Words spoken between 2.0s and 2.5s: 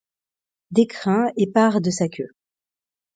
queue